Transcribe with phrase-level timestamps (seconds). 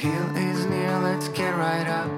[0.00, 2.10] hill is near, let's get right up.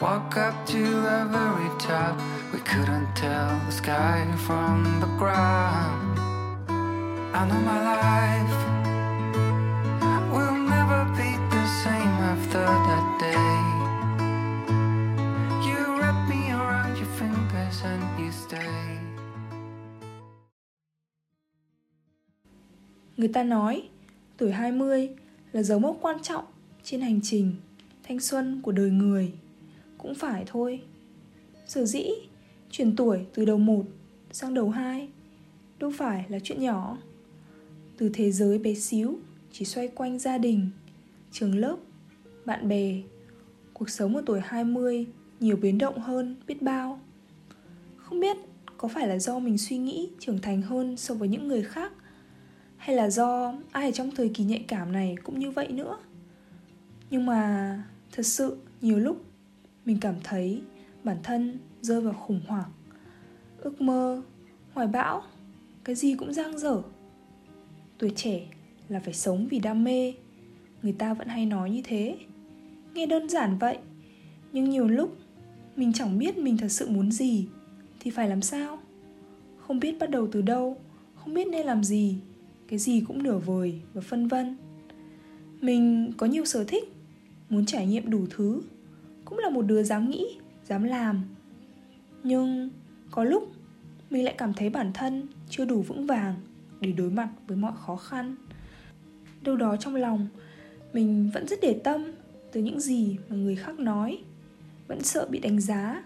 [0.00, 2.18] Walk up to the very top.
[2.52, 6.18] We couldn't tell the sky from the ground.
[7.32, 8.58] I know my life
[10.34, 13.58] will never be the same after that day.
[15.66, 18.98] You wrap me around your fingers and you stay.
[23.16, 23.88] Người ta nói
[24.36, 25.08] tuổi 20
[25.52, 26.44] là dấu mốc quan trọng
[26.90, 27.52] trên hành trình,
[28.02, 29.32] thanh xuân của đời người.
[29.98, 30.80] Cũng phải thôi.
[31.66, 32.10] Sở dĩ,
[32.70, 33.84] chuyển tuổi từ đầu một
[34.32, 35.08] sang đầu hai
[35.78, 36.98] đâu phải là chuyện nhỏ.
[37.96, 39.18] Từ thế giới bé xíu
[39.52, 40.70] chỉ xoay quanh gia đình,
[41.32, 41.76] trường lớp,
[42.44, 42.94] bạn bè.
[43.72, 45.06] Cuộc sống ở tuổi 20
[45.40, 47.00] nhiều biến động hơn biết bao.
[47.96, 48.36] Không biết
[48.76, 51.92] có phải là do mình suy nghĩ trưởng thành hơn so với những người khác,
[52.76, 55.98] hay là do ai ở trong thời kỳ nhạy cảm này cũng như vậy nữa?
[57.10, 59.24] Nhưng mà thật sự nhiều lúc
[59.84, 60.62] mình cảm thấy
[61.04, 62.70] bản thân rơi vào khủng hoảng,
[63.58, 64.22] ước mơ,
[64.72, 65.22] hoài bão,
[65.84, 66.82] cái gì cũng giang dở.
[67.98, 68.46] Tuổi trẻ
[68.88, 70.14] là phải sống vì đam mê,
[70.82, 72.16] người ta vẫn hay nói như thế.
[72.94, 73.78] Nghe đơn giản vậy,
[74.52, 75.16] nhưng nhiều lúc
[75.76, 77.48] mình chẳng biết mình thật sự muốn gì
[78.00, 78.78] thì phải làm sao?
[79.58, 80.76] Không biết bắt đầu từ đâu,
[81.14, 82.18] không biết nên làm gì,
[82.68, 84.56] cái gì cũng nửa vời và phân vân.
[85.60, 86.92] Mình có nhiều sở thích
[87.50, 88.62] muốn trải nghiệm đủ thứ,
[89.24, 90.26] cũng là một đứa dám nghĩ,
[90.64, 91.22] dám làm.
[92.22, 92.70] Nhưng
[93.10, 93.52] có lúc
[94.10, 96.34] mình lại cảm thấy bản thân chưa đủ vững vàng
[96.80, 98.36] để đối mặt với mọi khó khăn.
[99.42, 100.28] Đâu đó trong lòng,
[100.92, 102.04] mình vẫn rất để tâm
[102.52, 104.18] tới những gì mà người khác nói,
[104.88, 106.04] vẫn sợ bị đánh giá,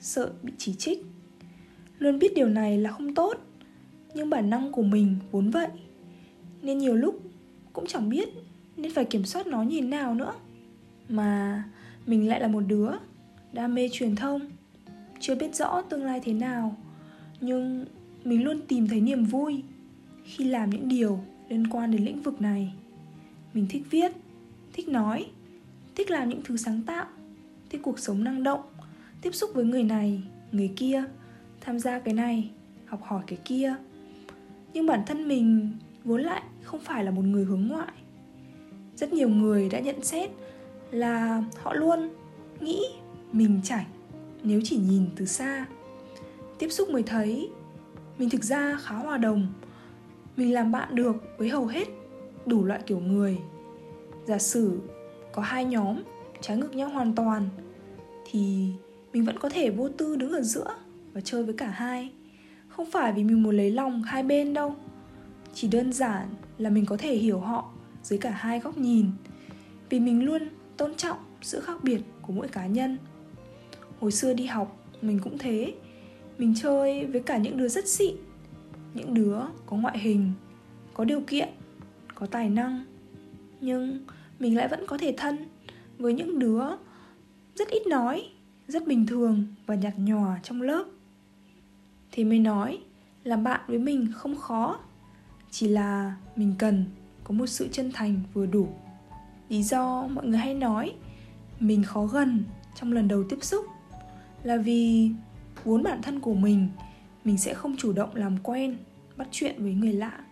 [0.00, 1.06] sợ bị chỉ trích.
[1.98, 3.34] Luôn biết điều này là không tốt,
[4.14, 5.68] nhưng bản năng của mình vốn vậy,
[6.62, 7.20] nên nhiều lúc
[7.72, 8.28] cũng chẳng biết
[8.76, 10.32] nên phải kiểm soát nó như thế nào nữa
[11.08, 11.62] mà
[12.06, 12.90] mình lại là một đứa
[13.52, 14.40] đam mê truyền thông,
[15.20, 16.76] chưa biết rõ tương lai thế nào.
[17.40, 17.86] Nhưng
[18.24, 19.62] mình luôn tìm thấy niềm vui
[20.24, 22.72] khi làm những điều liên quan đến lĩnh vực này.
[23.54, 24.12] Mình thích viết,
[24.72, 25.26] thích nói,
[25.94, 27.06] thích làm những thứ sáng tạo,
[27.70, 28.60] thích cuộc sống năng động,
[29.22, 30.22] tiếp xúc với người này,
[30.52, 31.04] người kia,
[31.60, 32.50] tham gia cái này,
[32.86, 33.74] học hỏi cái kia.
[34.72, 35.70] Nhưng bản thân mình
[36.04, 37.92] vốn lại không phải là một người hướng ngoại.
[38.96, 40.30] Rất nhiều người đã nhận xét
[40.90, 42.08] là họ luôn
[42.60, 42.82] nghĩ
[43.32, 43.86] mình chảnh
[44.42, 45.66] nếu chỉ nhìn từ xa.
[46.58, 47.50] Tiếp xúc mới thấy,
[48.18, 49.46] mình thực ra khá hòa đồng.
[50.36, 51.88] Mình làm bạn được với hầu hết
[52.46, 53.38] đủ loại kiểu người.
[54.26, 54.80] Giả sử
[55.32, 56.02] có hai nhóm
[56.40, 57.48] trái ngược nhau hoàn toàn,
[58.30, 58.68] thì
[59.12, 60.74] mình vẫn có thể vô tư đứng ở giữa
[61.12, 62.12] và chơi với cả hai.
[62.68, 64.74] Không phải vì mình muốn lấy lòng hai bên đâu,
[65.54, 67.70] chỉ đơn giản là mình có thể hiểu họ
[68.02, 69.06] dưới cả hai góc nhìn.
[69.90, 72.98] Vì mình luôn tôn trọng sự khác biệt của mỗi cá nhân.
[74.00, 75.74] Hồi xưa đi học, mình cũng thế.
[76.38, 78.16] Mình chơi với cả những đứa rất xịn.
[78.94, 80.32] Những đứa có ngoại hình,
[80.94, 81.48] có điều kiện,
[82.14, 82.84] có tài năng.
[83.60, 84.04] Nhưng
[84.38, 85.36] mình lại vẫn có thể thân
[85.98, 86.62] với những đứa
[87.54, 88.30] rất ít nói,
[88.68, 90.84] rất bình thường và nhạt nhòa trong lớp.
[92.12, 92.78] Thì mới nói
[93.24, 94.80] làm bạn với mình không khó,
[95.50, 96.84] chỉ là mình cần
[97.24, 98.68] có một sự chân thành vừa đủ
[99.48, 100.92] lý do mọi người hay nói,
[101.60, 102.44] mình khó gần
[102.80, 103.64] trong lần đầu tiếp xúc
[104.42, 105.10] là vì
[105.64, 106.68] vốn bản thân của mình
[107.26, 108.76] mình sẽ không chủ động làm quen,
[109.16, 110.24] bắt chuyện với người lạ.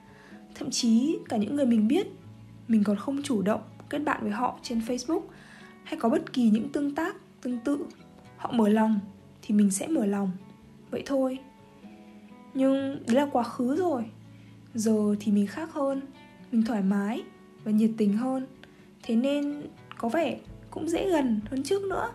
[0.54, 2.06] Thậm chí cả những người mình biết,
[2.68, 5.22] mình còn không chủ động kết bạn với họ trên facebook
[5.84, 7.86] hay có bất kỳ những tương tác, tương tự.
[8.36, 9.00] Họ mở lòng
[9.42, 10.30] thì mình sẽ mở lòng.
[10.90, 11.38] Vậy thôi.
[12.54, 14.04] Nhưng đấy là quá khứ rồi.
[14.74, 16.00] Giờ thì mình khác hơn,
[16.52, 17.22] mình thoải mái
[17.64, 18.46] và nhiệt tình hơn
[19.06, 19.62] thế nên
[19.98, 20.38] có vẻ
[20.70, 22.12] cũng dễ gần hơn trước nữa.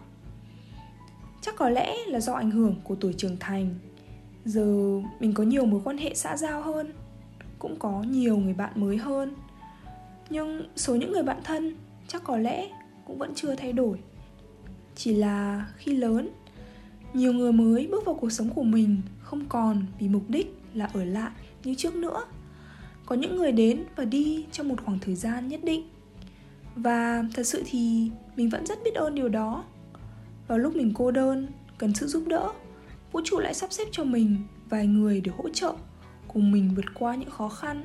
[1.41, 3.75] Chắc có lẽ là do ảnh hưởng của tuổi trưởng thành.
[4.45, 6.93] Giờ mình có nhiều mối quan hệ xã giao hơn,
[7.59, 9.35] cũng có nhiều người bạn mới hơn.
[10.29, 11.75] Nhưng số những người bạn thân
[12.07, 12.69] chắc có lẽ
[13.05, 13.99] cũng vẫn chưa thay đổi.
[14.95, 16.29] Chỉ là khi lớn,
[17.13, 20.89] nhiều người mới bước vào cuộc sống của mình không còn vì mục đích là
[20.93, 21.31] ở lại
[21.63, 22.25] như trước nữa.
[23.05, 25.89] Có những người đến và đi trong một khoảng thời gian nhất định.
[26.75, 29.63] Và thật sự thì mình vẫn rất biết ơn điều đó.
[30.47, 32.49] Vào lúc mình cô đơn, cần sự giúp đỡ
[33.11, 34.37] Vũ trụ lại sắp xếp cho mình
[34.69, 35.73] vài người để hỗ trợ
[36.27, 37.83] Cùng mình vượt qua những khó khăn.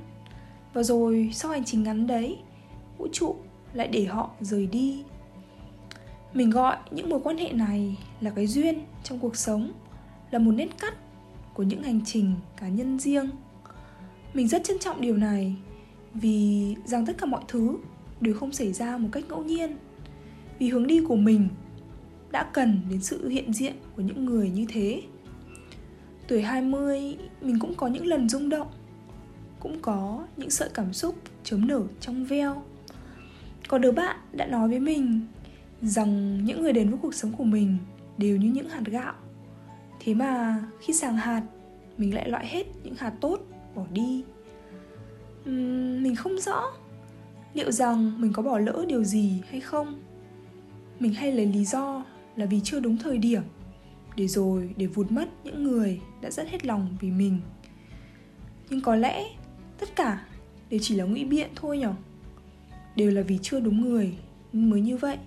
[0.72, 2.38] Và rồi sau hành trình ngắn đấy
[2.98, 3.36] Vũ trụ
[3.72, 5.04] lại để họ rời đi.
[6.34, 9.72] Mình gọi những mối quan hệ này là cái duyên trong cuộc sống
[10.30, 10.94] là một nét cắt
[11.54, 13.30] của những hành trình cá nhân riêng.
[14.34, 15.56] Mình rất trân trọng điều này
[16.14, 17.76] vì rằng tất cả mọi thứ
[18.24, 19.76] đều không xảy ra một cách ngẫu nhiên.
[20.58, 21.48] Vì hướng đi của mình
[22.30, 25.02] đã cần đến sự hiện diện của những người như thế.
[26.28, 28.68] Tuổi 20 mình cũng có những lần rung động
[29.60, 32.62] cũng có những sợi cảm xúc chớm nở trong veo.
[33.68, 35.20] Có đứa bạn đã nói với mình
[35.82, 37.76] rằng những người đến với cuộc sống của mình
[38.18, 39.14] đều như những hạt gạo.
[40.00, 41.42] Thế mà khi sàng hạt
[41.98, 43.40] mình lại loại hết những hạt tốt
[43.74, 44.24] bỏ đi.
[45.48, 46.62] Uhm, mình không rõ
[47.54, 50.00] liệu rằng mình có bỏ lỡ điều gì hay không?
[51.00, 52.04] Mình hay lấy lý do
[52.36, 53.42] là vì chưa đúng thời điểm,
[54.16, 57.40] để rồi để vụt mất những người đã rất hết lòng vì mình.
[58.70, 59.24] Nhưng có lẽ
[59.78, 60.26] tất cả
[60.70, 61.94] đều chỉ là ngụy biện thôi nhở?
[62.96, 64.14] Đều là vì chưa đúng người
[64.52, 65.18] nên mới như vậy.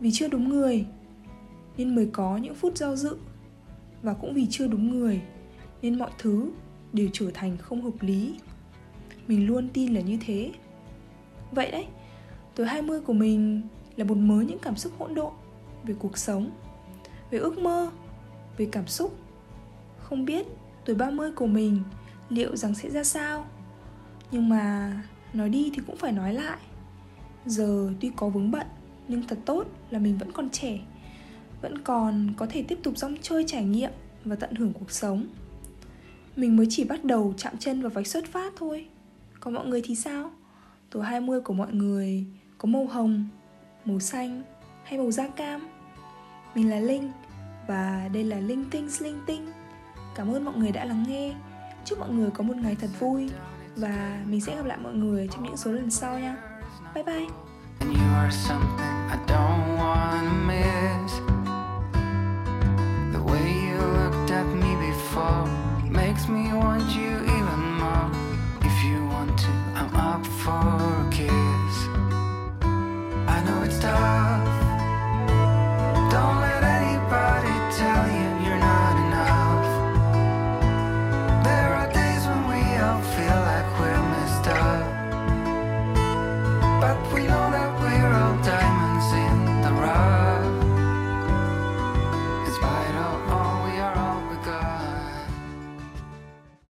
[0.00, 0.86] Vì chưa đúng người
[1.76, 3.16] nên mới có những phút do dự,
[4.02, 5.20] và cũng vì chưa đúng người
[5.82, 6.50] nên mọi thứ
[6.92, 8.34] đều trở thành không hợp lý.
[9.28, 10.50] Mình luôn tin là như thế
[11.52, 11.86] vậy đấy,
[12.54, 13.62] tuổi 20 của mình
[13.96, 15.32] là một mớ những cảm xúc hỗn độn
[15.84, 16.50] về cuộc sống,
[17.30, 17.90] về ước mơ,
[18.56, 19.18] về cảm xúc.
[19.98, 20.46] Không biết
[20.84, 21.82] tuổi 30 của mình
[22.28, 23.46] liệu rằng sẽ ra sao.
[24.30, 24.92] Nhưng mà
[25.32, 26.58] nói đi thì cũng phải nói lại.
[27.46, 28.66] Giờ tuy có vướng bận,
[29.08, 30.80] nhưng thật tốt là mình vẫn còn trẻ,
[31.62, 33.90] vẫn còn có thể tiếp tục rong chơi trải nghiệm
[34.24, 35.26] và tận hưởng cuộc sống.
[36.36, 38.86] Mình mới chỉ bắt đầu chạm chân vào vạch xuất phát thôi.
[39.40, 40.30] Còn mọi người thì sao?
[40.90, 42.26] Tuổi 20 của mọi người
[42.58, 43.28] có màu hồng,
[43.84, 44.42] màu xanh
[44.84, 45.68] hay màu da cam.
[46.54, 47.10] Mình là linh
[47.68, 49.52] và đây là linh tinh linh tinh.
[50.14, 51.34] Cảm ơn mọi người đã lắng nghe.
[51.84, 53.30] Chúc mọi người có một ngày thật vui
[53.76, 56.36] và mình sẽ gặp lại mọi người trong những số lần sau nha.
[56.94, 57.26] Bye bye.
[59.10, 61.14] I don't wanna miss.
[63.12, 67.29] The way you looked at me before Makes me want you